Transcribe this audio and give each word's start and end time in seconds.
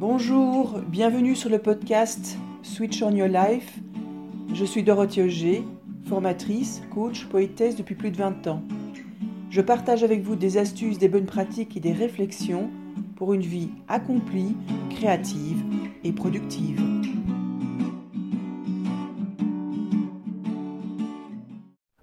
Bonjour, 0.00 0.78
bienvenue 0.86 1.34
sur 1.34 1.50
le 1.50 1.58
podcast 1.58 2.36
Switch 2.62 3.02
on 3.02 3.10
Your 3.10 3.26
Life. 3.26 3.80
Je 4.54 4.64
suis 4.64 4.84
Dorothée 4.84 5.24
Auger, 5.24 5.64
formatrice, 6.08 6.82
coach, 6.94 7.26
poétesse 7.26 7.74
depuis 7.74 7.96
plus 7.96 8.12
de 8.12 8.16
20 8.16 8.46
ans. 8.46 8.62
Je 9.50 9.60
partage 9.60 10.04
avec 10.04 10.22
vous 10.22 10.36
des 10.36 10.56
astuces, 10.56 10.98
des 10.98 11.08
bonnes 11.08 11.26
pratiques 11.26 11.76
et 11.76 11.80
des 11.80 11.92
réflexions 11.92 12.70
pour 13.16 13.34
une 13.34 13.40
vie 13.40 13.70
accomplie, 13.88 14.56
créative 14.90 15.64
et 16.04 16.12
productive. 16.12 16.80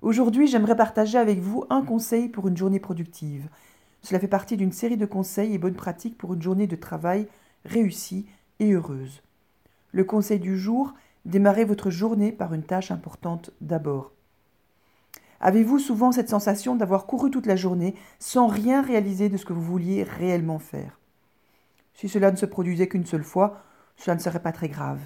Aujourd'hui, 0.02 0.48
j'aimerais 0.48 0.75
partager 0.75 1.18
avec 1.18 1.39
vous 1.39 1.64
un 1.70 1.82
conseil 1.82 2.27
pour 2.27 2.50
une 2.50 2.57
journée 2.57 2.82
productive. 2.82 3.48
Cela 4.02 4.20
fait 4.20 4.27
partie 4.27 4.57
d'une 4.57 4.73
série 4.73 4.98
de 4.98 5.05
conseils 5.05 5.54
et 5.54 5.57
bonnes 5.57 5.75
pratiques 5.75 6.18
pour 6.18 6.34
une 6.34 6.42
journée 6.42 6.68
de 6.68 6.75
travail 6.75 7.28
réussie 7.65 8.25
et 8.60 8.71
heureuse. 8.71 9.21
Le 9.92 10.04
conseil 10.04 10.39
du 10.39 10.57
jour, 10.57 10.93
démarrez 11.25 11.65
votre 11.65 11.89
journée 11.89 12.32
par 12.32 12.54
une 12.54 12.64
tâche 12.64 12.92
importante 12.92 13.51
d'abord. 13.61 14.11
Avez-vous 15.42 15.79
souvent 15.79 16.11
cette 16.11 16.29
sensation 16.29 16.75
d'avoir 16.75 17.06
couru 17.06 17.29
toute 17.29 17.46
la 17.46 17.56
journée 17.56 17.96
sans 18.20 18.47
rien 18.47 18.82
réaliser 18.82 19.29
de 19.29 19.37
ce 19.37 19.46
que 19.46 19.54
vous 19.54 19.61
vouliez 19.61 20.04
réellement 20.04 20.59
faire? 20.59 21.00
Si 21.93 22.09
cela 22.09 22.32
ne 22.32 22.37
se 22.37 22.46
produisait 22.46 22.87
qu'une 22.87 23.06
seule 23.06 23.23
fois, 23.23 23.61
cela 23.97 24.15
ne 24.15 24.21
serait 24.21 24.42
pas 24.42 24.51
très 24.51 24.70
grave. 24.70 25.01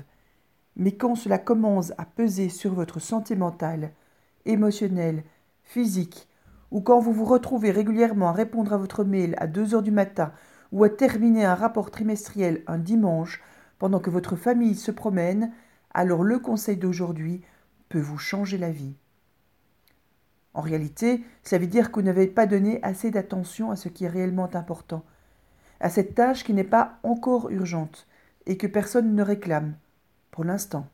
Mais 0.75 0.93
quand 0.93 1.15
cela 1.15 1.37
commence 1.37 1.91
à 1.97 2.05
peser 2.05 2.49
sur 2.49 2.73
votre 2.73 2.99
santé 2.99 3.35
mentale, 3.35 3.91
émotionnelle, 4.45 5.23
physique, 5.63 6.27
ou 6.71 6.81
quand 6.81 6.99
vous 6.99 7.13
vous 7.13 7.25
retrouvez 7.25 7.71
régulièrement 7.71 8.29
à 8.29 8.33
répondre 8.33 8.73
à 8.73 8.77
votre 8.77 9.03
mail 9.03 9.35
à 9.39 9.47
2 9.47 9.75
heures 9.75 9.83
du 9.83 9.91
matin 9.91 10.31
ou 10.71 10.83
à 10.83 10.89
terminer 10.89 11.45
un 11.45 11.55
rapport 11.55 11.91
trimestriel 11.91 12.63
un 12.67 12.77
dimanche 12.77 13.41
pendant 13.79 13.99
que 13.99 14.09
votre 14.09 14.35
famille 14.35 14.75
se 14.75 14.91
promène, 14.91 15.51
alors 15.93 16.23
le 16.23 16.39
conseil 16.39 16.77
d'aujourd'hui 16.77 17.41
peut 17.87 17.99
vous 17.99 18.17
changer 18.17 18.57
la 18.57 18.71
vie. 18.71 18.95
En 20.53 20.61
réalité, 20.61 21.23
ça 21.43 21.57
veut 21.57 21.67
dire 21.67 21.91
que 21.91 21.99
vous 21.99 22.05
n'avez 22.05 22.27
pas 22.27 22.45
donné 22.45 22.79
assez 22.83 23.11
d'attention 23.11 23.71
à 23.71 23.75
ce 23.75 23.89
qui 23.89 24.05
est 24.05 24.09
réellement 24.09 24.49
important, 24.53 25.03
à 25.79 25.89
cette 25.89 26.15
tâche 26.15 26.43
qui 26.43 26.53
n'est 26.53 26.63
pas 26.63 26.99
encore 27.03 27.49
urgente 27.49 28.07
et 28.45 28.57
que 28.57 28.67
personne 28.67 29.15
ne 29.15 29.23
réclame, 29.23 29.75
pour 30.31 30.43
l'instant. 30.43 30.87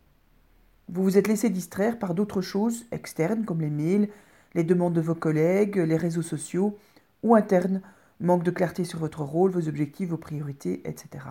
Vous 0.88 1.04
vous 1.04 1.18
êtes 1.18 1.28
laissé 1.28 1.50
distraire 1.50 1.98
par 1.98 2.14
d'autres 2.14 2.42
choses 2.42 2.86
externes 2.92 3.46
comme 3.46 3.62
les 3.62 3.70
mails, 3.70 4.10
les 4.54 4.64
demandes 4.64 4.94
de 4.94 5.02
vos 5.02 5.16
collègues, 5.16 5.78
les 5.78 5.98
réseaux 5.98 6.22
sociaux, 6.22 6.78
ou 7.24 7.36
internes, 7.36 7.82
manque 8.20 8.44
de 8.44 8.52
clarté 8.52 8.84
sur 8.84 9.00
votre 9.00 9.22
rôle, 9.22 9.52
vos 9.52 9.68
objectifs, 9.68 10.10
vos 10.10 10.18
priorités, 10.18 10.88
etc. 10.88 11.26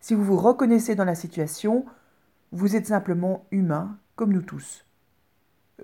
Si 0.00 0.14
vous 0.14 0.24
vous 0.24 0.36
reconnaissez 0.36 0.94
dans 0.94 1.04
la 1.04 1.14
situation, 1.14 1.84
vous 2.52 2.74
êtes 2.74 2.86
simplement 2.86 3.46
humain, 3.50 3.98
comme 4.16 4.32
nous 4.32 4.42
tous. 4.42 4.84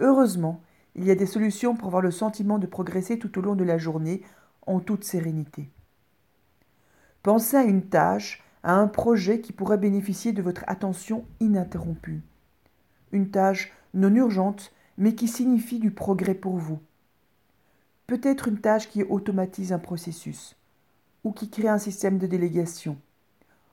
Heureusement, 0.01 0.63
il 0.95 1.05
y 1.05 1.11
a 1.11 1.15
des 1.15 1.27
solutions 1.27 1.77
pour 1.77 1.89
avoir 1.89 2.03
le 2.03 2.11
sentiment 2.11 2.59
de 2.59 2.67
progresser 2.67 3.19
tout 3.19 3.39
au 3.39 3.43
long 3.43 3.55
de 3.55 3.65
la 3.65 3.79
journée 3.79 4.23
en 4.67 4.81
toute 4.81 5.05
sérénité. 5.05 5.71
Pensez 7.23 7.57
à 7.57 7.65
une 7.65 7.83
tâche, 7.83 8.43
à 8.63 8.75
un 8.75 8.89
projet 8.89 9.41
qui 9.41 9.53
pourrait 9.53 9.79
bénéficier 9.79 10.33
de 10.33 10.43
votre 10.43 10.65
attention 10.67 11.25
ininterrompue. 11.41 12.23
Une 13.13 13.31
tâche 13.31 13.73
non 13.95 14.15
urgente, 14.15 14.73
mais 14.99 15.15
qui 15.15 15.29
signifie 15.29 15.79
du 15.79 15.91
progrès 15.91 16.35
pour 16.35 16.57
vous. 16.57 16.81
Peut-être 18.07 18.49
une 18.49 18.61
tâche 18.61 18.89
qui 18.89 19.03
automatise 19.03 19.73
un 19.73 19.79
processus, 19.79 20.57
ou 21.25 21.33
qui 21.33 21.51
crée 21.51 21.69
un 21.69 21.79
système 21.79 22.19
de 22.19 22.27
délégation, 22.27 22.97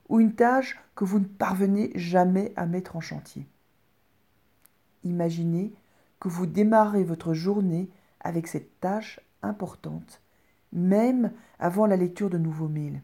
ou 0.09 0.19
une 0.19 0.33
tâche 0.33 0.79
que 0.95 1.05
vous 1.05 1.19
ne 1.19 1.25
parvenez 1.25 1.91
jamais 1.95 2.51
à 2.55 2.65
mettre 2.65 2.95
en 2.95 3.01
chantier. 3.01 3.45
Imaginez 5.03 5.73
que 6.19 6.29
vous 6.29 6.45
démarrez 6.45 7.03
votre 7.03 7.33
journée 7.33 7.89
avec 8.21 8.47
cette 8.47 8.79
tâche 8.79 9.19
importante, 9.43 10.21
même 10.71 11.31
avant 11.59 11.85
la 11.85 11.97
lecture 11.97 12.29
de 12.29 12.37
nouveaux 12.37 12.69
mails. 12.69 13.01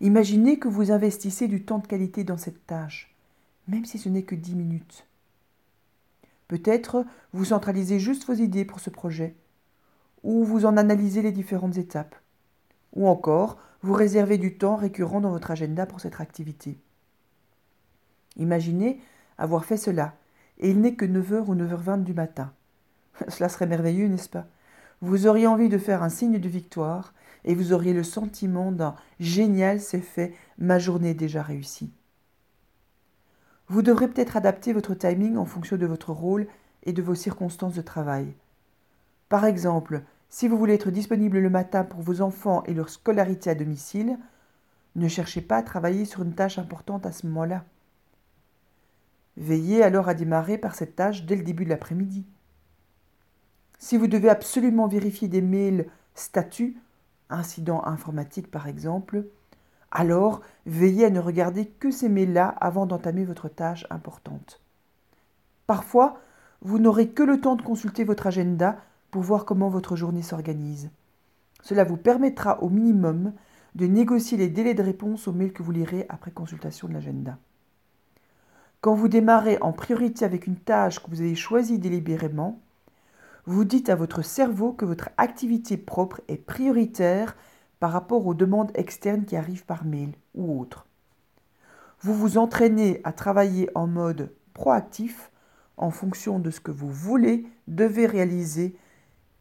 Imaginez 0.00 0.58
que 0.58 0.68
vous 0.68 0.90
investissez 0.90 1.48
du 1.48 1.64
temps 1.64 1.78
de 1.78 1.86
qualité 1.86 2.24
dans 2.24 2.36
cette 2.36 2.66
tâche, 2.66 3.14
même 3.68 3.84
si 3.84 3.98
ce 3.98 4.08
n'est 4.08 4.24
que 4.24 4.34
dix 4.34 4.54
minutes. 4.54 5.06
Peut-être 6.48 7.06
vous 7.32 7.46
centralisez 7.46 7.98
juste 7.98 8.26
vos 8.26 8.34
idées 8.34 8.64
pour 8.64 8.80
ce 8.80 8.90
projet, 8.90 9.36
ou 10.22 10.44
vous 10.44 10.66
en 10.66 10.76
analysez 10.76 11.22
les 11.22 11.32
différentes 11.32 11.76
étapes, 11.76 12.14
ou 12.94 13.08
encore 13.08 13.58
vous 13.82 13.94
réservez 13.94 14.38
du 14.38 14.56
temps 14.56 14.76
récurrent 14.76 15.20
dans 15.20 15.30
votre 15.30 15.50
agenda 15.50 15.86
pour 15.86 16.00
cette 16.00 16.20
activité. 16.20 16.78
Imaginez 18.36 19.00
avoir 19.38 19.64
fait 19.64 19.76
cela, 19.76 20.14
et 20.58 20.70
il 20.70 20.80
n'est 20.80 20.94
que 20.94 21.04
9h 21.04 21.46
ou 21.46 21.54
9h20 21.54 22.04
du 22.04 22.14
matin. 22.14 22.52
Cela 23.28 23.48
serait 23.48 23.66
merveilleux, 23.66 24.06
n'est-ce 24.06 24.28
pas? 24.28 24.46
Vous 25.00 25.26
auriez 25.26 25.48
envie 25.48 25.68
de 25.68 25.78
faire 25.78 26.02
un 26.02 26.08
signe 26.08 26.38
de 26.38 26.48
victoire, 26.48 27.12
et 27.44 27.54
vous 27.54 27.72
auriez 27.72 27.92
le 27.92 28.04
sentiment 28.04 28.70
d'un 28.70 28.94
génial, 29.18 29.80
c'est 29.80 30.00
fait, 30.00 30.32
ma 30.58 30.78
journée 30.78 31.10
est 31.10 31.14
déjà 31.14 31.42
réussie. 31.42 31.92
Vous 33.68 33.82
devrez 33.82 34.06
peut-être 34.06 34.36
adapter 34.36 34.72
votre 34.72 34.94
timing 34.94 35.36
en 35.36 35.44
fonction 35.44 35.76
de 35.76 35.86
votre 35.86 36.12
rôle 36.12 36.46
et 36.84 36.92
de 36.92 37.02
vos 37.02 37.14
circonstances 37.14 37.74
de 37.74 37.82
travail. 37.82 38.32
Par 39.32 39.46
exemple, 39.46 40.02
si 40.28 40.46
vous 40.46 40.58
voulez 40.58 40.74
être 40.74 40.90
disponible 40.90 41.38
le 41.38 41.48
matin 41.48 41.84
pour 41.84 42.02
vos 42.02 42.20
enfants 42.20 42.62
et 42.64 42.74
leur 42.74 42.90
scolarité 42.90 43.48
à 43.48 43.54
domicile, 43.54 44.18
ne 44.94 45.08
cherchez 45.08 45.40
pas 45.40 45.56
à 45.56 45.62
travailler 45.62 46.04
sur 46.04 46.20
une 46.22 46.34
tâche 46.34 46.58
importante 46.58 47.06
à 47.06 47.12
ce 47.12 47.26
moment-là. 47.26 47.64
Veillez 49.38 49.82
alors 49.82 50.10
à 50.10 50.12
démarrer 50.12 50.58
par 50.58 50.74
cette 50.74 50.96
tâche 50.96 51.24
dès 51.24 51.36
le 51.36 51.44
début 51.44 51.64
de 51.64 51.70
l'après-midi. 51.70 52.26
Si 53.78 53.96
vous 53.96 54.06
devez 54.06 54.28
absolument 54.28 54.86
vérifier 54.86 55.28
des 55.28 55.40
mails 55.40 55.86
statuts, 56.14 56.76
incident 57.30 57.82
informatique 57.86 58.50
par 58.50 58.68
exemple, 58.68 59.24
alors, 59.90 60.42
veillez 60.66 61.06
à 61.06 61.10
ne 61.10 61.20
regarder 61.20 61.68
que 61.68 61.90
ces 61.90 62.10
mails-là 62.10 62.48
avant 62.60 62.84
d'entamer 62.84 63.24
votre 63.24 63.48
tâche 63.48 63.86
importante. 63.88 64.60
Parfois, 65.66 66.20
vous 66.60 66.78
n'aurez 66.78 67.08
que 67.08 67.22
le 67.22 67.40
temps 67.40 67.56
de 67.56 67.62
consulter 67.62 68.04
votre 68.04 68.26
agenda 68.26 68.76
pour 69.12 69.22
voir 69.22 69.44
comment 69.44 69.68
votre 69.68 69.94
journée 69.94 70.22
s'organise. 70.22 70.90
Cela 71.62 71.84
vous 71.84 71.98
permettra 71.98 72.60
au 72.62 72.70
minimum 72.70 73.34
de 73.76 73.86
négocier 73.86 74.36
les 74.36 74.48
délais 74.48 74.74
de 74.74 74.82
réponse 74.82 75.28
aux 75.28 75.32
mails 75.32 75.52
que 75.52 75.62
vous 75.62 75.70
lirez 75.70 76.06
après 76.08 76.32
consultation 76.32 76.88
de 76.88 76.94
l'agenda. 76.94 77.38
Quand 78.80 78.94
vous 78.94 79.08
démarrez 79.08 79.58
en 79.60 79.72
priorité 79.72 80.24
avec 80.24 80.46
une 80.46 80.56
tâche 80.56 80.98
que 80.98 81.10
vous 81.10 81.20
avez 81.20 81.34
choisie 81.34 81.78
délibérément, 81.78 82.60
vous 83.44 83.64
dites 83.64 83.90
à 83.90 83.94
votre 83.94 84.22
cerveau 84.22 84.72
que 84.72 84.86
votre 84.86 85.10
activité 85.18 85.76
propre 85.76 86.22
est 86.26 86.36
prioritaire 86.36 87.36
par 87.80 87.92
rapport 87.92 88.26
aux 88.26 88.34
demandes 88.34 88.72
externes 88.74 89.26
qui 89.26 89.36
arrivent 89.36 89.66
par 89.66 89.84
mail 89.84 90.14
ou 90.34 90.58
autre. 90.58 90.86
Vous 92.00 92.14
vous 92.14 92.38
entraînez 92.38 93.02
à 93.04 93.12
travailler 93.12 93.68
en 93.74 93.86
mode 93.86 94.32
proactif 94.54 95.30
en 95.76 95.90
fonction 95.90 96.38
de 96.38 96.50
ce 96.50 96.60
que 96.60 96.70
vous 96.70 96.90
voulez, 96.90 97.46
devez 97.68 98.06
réaliser 98.06 98.74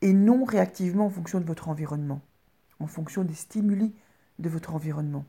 et 0.01 0.13
non 0.13 0.43
réactivement 0.43 1.05
en 1.05 1.09
fonction 1.09 1.39
de 1.39 1.45
votre 1.45 1.69
environnement, 1.69 2.21
en 2.79 2.87
fonction 2.87 3.23
des 3.23 3.33
stimuli 3.33 3.93
de 4.39 4.49
votre 4.49 4.73
environnement. 4.73 5.25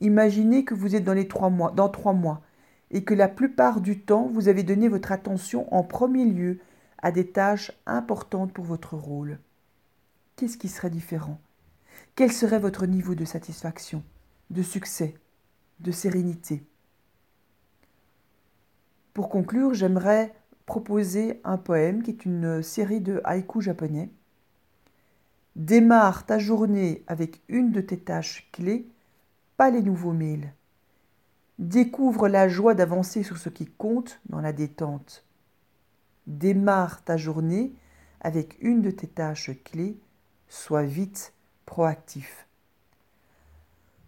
Imaginez 0.00 0.64
que 0.64 0.74
vous 0.74 0.94
êtes 0.94 1.04
dans 1.04 1.14
les 1.14 1.28
trois 1.28 1.50
mois, 1.50 1.70
dans 1.72 1.88
trois 1.88 2.12
mois, 2.12 2.42
et 2.90 3.04
que 3.04 3.14
la 3.14 3.28
plupart 3.28 3.80
du 3.80 4.00
temps 4.00 4.28
vous 4.28 4.48
avez 4.48 4.62
donné 4.62 4.88
votre 4.88 5.12
attention 5.12 5.72
en 5.74 5.82
premier 5.82 6.24
lieu 6.24 6.58
à 6.98 7.12
des 7.12 7.30
tâches 7.30 7.72
importantes 7.86 8.52
pour 8.52 8.64
votre 8.64 8.96
rôle. 8.96 9.38
Qu'est-ce 10.36 10.56
qui 10.56 10.68
serait 10.68 10.90
différent? 10.90 11.40
Quel 12.14 12.32
serait 12.32 12.58
votre 12.58 12.86
niveau 12.86 13.14
de 13.14 13.24
satisfaction, 13.24 14.02
de 14.50 14.62
succès, 14.62 15.14
de 15.80 15.92
sérénité? 15.92 16.64
Pour 19.14 19.28
conclure, 19.28 19.74
j'aimerais 19.74 20.32
proposer 20.68 21.40
un 21.44 21.56
poème 21.56 22.02
qui 22.02 22.10
est 22.10 22.26
une 22.26 22.62
série 22.62 23.00
de 23.00 23.22
haïkus 23.24 23.62
japonais. 23.62 24.10
Démarre 25.56 26.26
ta 26.26 26.38
journée 26.38 27.02
avec 27.06 27.40
une 27.48 27.72
de 27.72 27.80
tes 27.80 27.98
tâches 27.98 28.50
clés, 28.52 28.86
pas 29.56 29.70
les 29.70 29.80
nouveaux 29.80 30.12
mails. 30.12 30.52
Découvre 31.58 32.28
la 32.28 32.48
joie 32.48 32.74
d'avancer 32.74 33.22
sur 33.22 33.38
ce 33.38 33.48
qui 33.48 33.64
compte 33.64 34.20
dans 34.28 34.42
la 34.42 34.52
détente. 34.52 35.24
Démarre 36.26 37.02
ta 37.02 37.16
journée 37.16 37.72
avec 38.20 38.58
une 38.60 38.82
de 38.82 38.90
tes 38.90 39.08
tâches 39.08 39.52
clés, 39.64 39.98
sois 40.50 40.82
vite 40.82 41.32
proactif. 41.64 42.46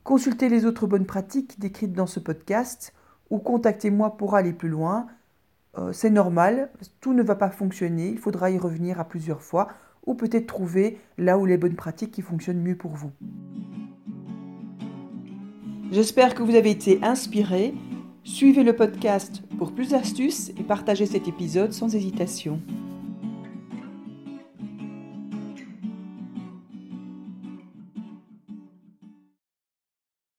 Consultez 0.05 0.51
les 0.51 0.67
autres 0.67 0.87
bonnes 0.87 1.07
pratiques 1.07 1.59
décrites 1.59 1.95
dans 1.95 2.07
ce 2.07 2.21
podcast 2.21 2.93
ou 3.31 3.39
contactez-moi 3.39 4.19
pour 4.19 4.35
aller 4.35 4.53
plus 4.53 4.69
loin. 4.69 5.07
Euh, 5.79 5.93
c'est 5.93 6.11
normal, 6.11 6.71
tout 7.01 7.13
ne 7.13 7.23
va 7.23 7.37
pas 7.37 7.51
fonctionner, 7.51 8.09
il 8.09 8.19
faudra 8.19 8.51
y 8.51 8.59
revenir 8.59 8.99
à 8.99 9.05
plusieurs 9.05 9.43
fois 9.43 9.69
ou 10.07 10.15
peut-être 10.15 10.47
trouver 10.47 10.99
là 11.19 11.39
où 11.39 11.47
les 11.47 11.59
bonnes 11.59 11.77
pratiques 11.77 12.11
qui 12.11 12.23
fonctionnent 12.23 12.63
mieux 12.63 12.77
pour 12.77 12.93
vous. 12.93 13.13
J'espère 15.93 16.35
que 16.35 16.43
vous 16.43 16.55
avez 16.55 16.71
été 16.71 17.03
inspiré. 17.03 17.75
Suivez 18.25 18.63
le 18.63 18.75
podcast 18.75 19.43
pour 19.59 19.73
plus 19.73 19.91
d'astuces 19.91 20.51
et 20.51 20.63
partagez 20.63 21.07
cet 21.07 21.29
épisode 21.29 21.73
sans 21.73 21.95
hésitation. 21.95 22.61